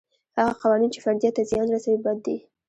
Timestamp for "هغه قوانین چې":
0.37-0.99